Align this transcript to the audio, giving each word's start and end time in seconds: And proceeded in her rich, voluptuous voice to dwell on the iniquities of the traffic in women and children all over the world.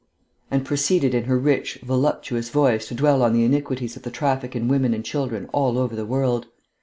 And 0.49 0.65
proceeded 0.65 1.13
in 1.13 1.25
her 1.25 1.37
rich, 1.37 1.77
voluptuous 1.83 2.49
voice 2.49 2.87
to 2.87 2.95
dwell 2.95 3.21
on 3.21 3.33
the 3.33 3.43
iniquities 3.43 3.95
of 3.95 4.01
the 4.01 4.09
traffic 4.09 4.55
in 4.55 4.67
women 4.67 4.95
and 4.95 5.05
children 5.05 5.47
all 5.53 5.77
over 5.77 5.95
the 5.95 6.07
world. 6.07 6.47